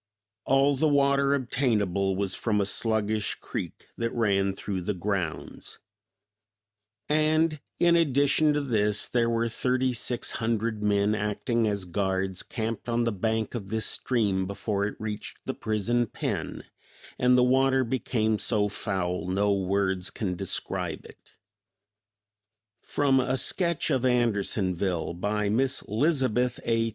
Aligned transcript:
All 0.45 0.75
the 0.75 0.87
water 0.87 1.35
obtainable 1.35 2.15
was 2.15 2.33
from 2.33 2.59
a 2.59 2.65
sluggish 2.65 3.35
creek 3.35 3.85
that 3.99 4.11
ran 4.13 4.55
through 4.55 4.81
the 4.81 4.95
grounds; 4.95 5.77
and, 7.07 7.59
in 7.79 7.95
addition 7.95 8.51
to 8.53 8.61
this, 8.61 9.07
there 9.07 9.29
were 9.29 9.47
thirty 9.47 9.93
six 9.93 10.31
hundred 10.41 10.81
men 10.81 11.13
acting 11.13 11.67
as 11.67 11.85
guards 11.85 12.41
camped 12.41 12.89
on 12.89 13.03
the 13.03 13.11
bank 13.11 13.53
of 13.53 13.69
this 13.69 13.85
stream 13.85 14.47
before 14.47 14.85
it 14.87 14.95
reached 14.99 15.37
the 15.45 15.53
prison 15.53 16.07
pen, 16.07 16.63
and 17.19 17.37
the 17.37 17.43
water 17.43 17.83
became 17.83 18.39
so 18.39 18.67
foul 18.67 19.27
no 19.27 19.53
words 19.53 20.09
can 20.09 20.35
describe 20.35 21.05
it." 21.05 21.35
From 22.81 23.19
"A 23.19 23.37
Sketch 23.37 23.91
of 23.91 24.03
Andersonville," 24.03 25.13
by 25.13 25.47
Mrs. 25.47 25.85
Lizabeth 25.89 26.59
A. 26.65 26.89